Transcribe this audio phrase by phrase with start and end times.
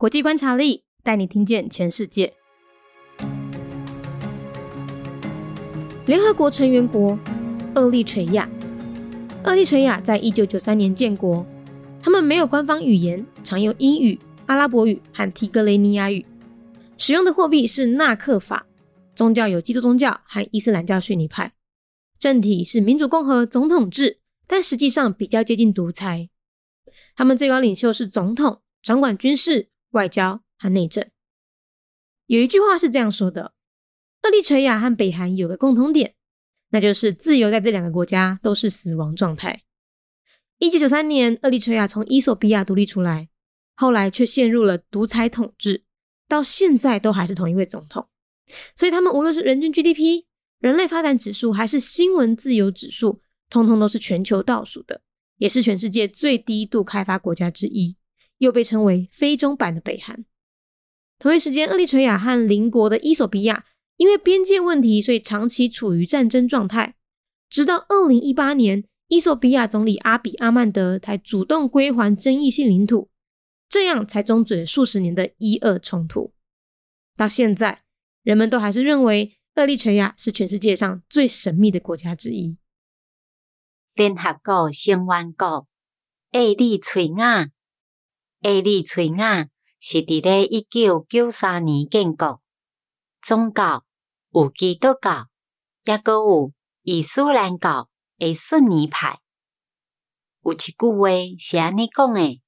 [0.00, 2.32] 国际观察力带你听见全世界。
[6.06, 7.18] 联合国成员国
[7.74, 8.48] 厄立垂亚，
[9.42, 11.44] 厄立垂亚在一九九三年建国。
[12.00, 14.16] 他们没有官方语言，常用英语、
[14.46, 16.24] 阿拉伯语和提格雷尼亚语。
[16.96, 18.68] 使用的货币是纳克法。
[19.16, 21.54] 宗教有基督宗教和伊斯兰教逊尼派。
[22.20, 26.30] 政体是民主共和总统制，但实际上比较接近独裁。
[27.16, 31.08] 他们最高领袖是总统，掌管军事、外交和内政。
[32.26, 33.54] 有一句话是这样说的：
[34.22, 36.14] 厄立垂亚和北韩有个共同点，
[36.70, 39.62] 那就是自由在这两个国家都是死亡状态。
[40.58, 43.28] 一九九三年，厄立垂亚从伊索比亚独立出来，
[43.76, 45.84] 后来却陷入了独裁统治，
[46.26, 48.08] 到现在都还是同一位总统。
[48.74, 50.24] 所以他们无论是人均 GDP、
[50.58, 55.02] 人类发展指数，还是新闻自由指数，通通都是全球倒数的，
[55.36, 57.96] 也是全世界最低度开发国家之一，
[58.38, 60.24] 又被称为非洲版的北韩。
[61.18, 66.96] 同一时间，厄立垂亚和邻国的伊索比亚因为边界问题，所以长期处于战争状态，
[67.50, 68.84] 直到二零一八年。
[69.10, 73.08] 伊索比亚总理阿比阿曼德才主动归还争议性领土，
[73.66, 76.34] 这样才终止了数十年的一二冲突。
[77.16, 77.84] 到现在，
[78.22, 82.58] 人们都还是认为厄立垂亚是全世界上最神秘的国家之一。
[83.94, 85.66] 联合国成员国
[86.32, 87.48] 厄立垂亚，
[88.42, 89.48] 厄立垂亚
[89.80, 92.40] 是伫咧一九九三年建国，
[93.20, 93.84] 宗教
[94.30, 95.26] 有基督教，
[95.84, 97.88] 也阁有伊斯兰教。
[98.18, 99.20] 诶，逊尼派
[100.42, 102.42] 有一句话是安尼讲诶：，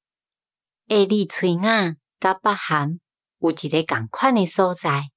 [0.89, 2.99] 厄立垂亚甲北韩
[3.39, 5.11] 有一个共款诶所在，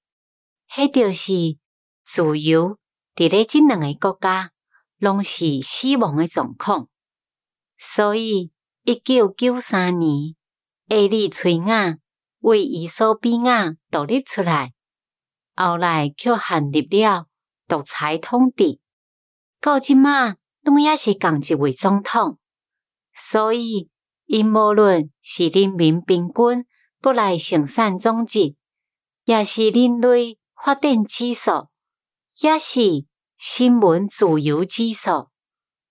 [0.69, 1.57] 迄就是
[2.03, 2.77] 自由。
[3.15, 4.51] 伫咧即两个国家
[4.97, 6.87] 拢是死亡诶状况，
[7.77, 8.51] 所以
[8.83, 10.35] 一九九三年，
[10.89, 11.97] 厄立垂亚
[12.39, 14.73] 为伊索比亚独立出来，
[15.55, 17.27] 后来却陷入了
[17.67, 18.79] 独裁统治，
[19.59, 20.35] 到即马。
[20.65, 22.39] 拢也是共一位总统，
[23.13, 23.89] 所以
[24.27, 26.65] 因无论是人民平均
[27.01, 28.55] 国内生产总值，
[29.25, 31.67] 也是人类发展指数，
[32.41, 33.05] 也是
[33.37, 35.27] 新闻自由指数，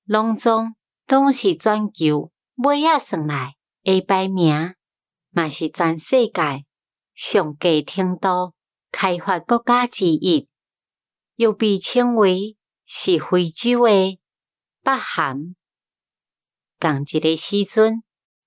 [0.06, 0.74] 拢总
[1.06, 2.32] 拢是全球
[2.64, 4.74] 尾仔算来诶排名，
[5.32, 6.64] 嘛是全世界
[7.14, 8.54] 上低程度
[8.90, 10.48] 开发国家之一，
[11.36, 14.20] 又被称为是非洲诶。
[14.82, 15.54] 北韩，
[16.78, 18.02] 同一个时阵，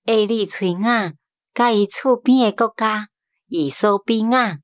[0.06, 1.14] 厄立垂亚
[1.54, 3.10] 甲伊厝边诶国家
[3.48, 4.60] 伊索比亚，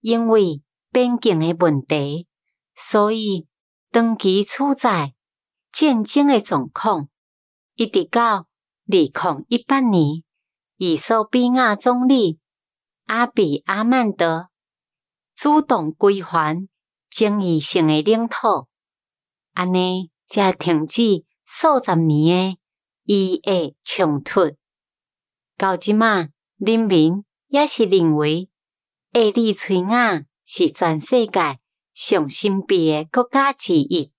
[0.00, 2.26] 因为边境诶问题，
[2.74, 3.46] 所以
[3.92, 5.14] 长期处在
[5.70, 7.08] 战争诶状况。
[7.74, 8.46] 一直到二
[8.86, 9.12] 零
[9.48, 10.22] 一八年，
[10.84, 12.40] 伊索比亚总理
[13.06, 14.48] 阿比阿曼德
[15.32, 16.66] 主动归还
[17.08, 18.66] 争议性的领土，
[19.52, 20.10] 安尼。
[20.26, 22.58] 才停止数十年的
[23.04, 24.56] 伊诶冲突，
[25.56, 28.48] 到即马，人民也是认为
[29.12, 31.60] 厄立崔亚是全世界
[31.94, 34.10] 上神秘的国家之一。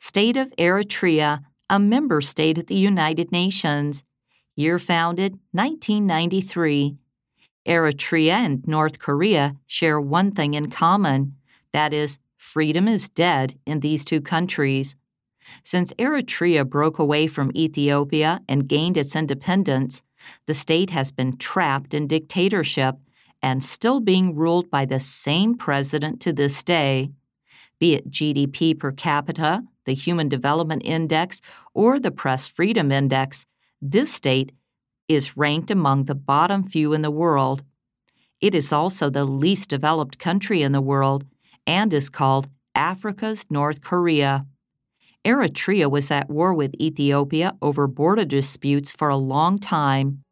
[0.00, 4.02] State of Eritrea, a member state of the United Nations.
[4.56, 6.96] Year founded 1993.
[7.66, 11.36] Eritrea and North Korea share one thing in common
[11.72, 14.94] that is, freedom is dead in these two countries.
[15.64, 20.02] Since Eritrea broke away from Ethiopia and gained its independence,
[20.46, 22.94] the state has been trapped in dictatorship
[23.42, 27.10] and still being ruled by the same president to this day.
[27.80, 31.40] Be it GDP per capita, the Human Development Index,
[31.74, 33.46] or the Press Freedom Index,
[33.80, 34.52] this state
[35.08, 37.62] is ranked among the bottom few in the world.
[38.40, 41.24] It is also the least developed country in the world
[41.66, 44.46] and is called Africa's North Korea.
[45.24, 50.22] Eritrea was at war with Ethiopia over border disputes for a long time.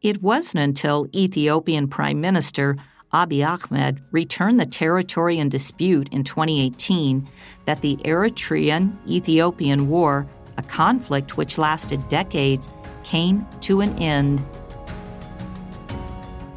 [0.00, 2.76] It wasn't until Ethiopian Prime Minister
[3.12, 7.28] Abiy Ahmed returned the territory in dispute in 2018
[7.66, 12.67] that the Eritrean Ethiopian War, a conflict which lasted decades,
[13.03, 14.39] came to an end.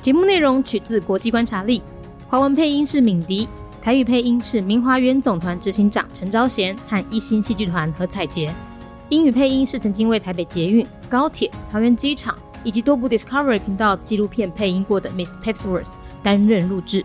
[0.02, 1.82] 节目内容取自国际观察力，
[2.29, 3.49] 华文配音是敏迪。
[3.82, 8.52] 台语配音是明华园总团执行长陈昭贤和一星戏剧团何彩杰，
[9.08, 15.93] 英语配音是曾经为台北捷运、高铁、桃园机场以及多部 Discovery 频道纪录片配音过的 Miss Pepsworth
[16.23, 17.02] 担任录制。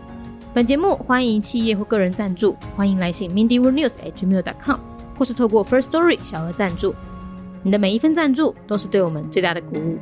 [0.52, 4.78] 本节目欢迎企业或个人赞助，欢迎来信 mindyworldnews@gmail.com，
[5.17, 6.93] 或是透过 First Story 小额赞助。
[7.63, 9.97] 你的每一份赞助都是对我们最大的鼓舞。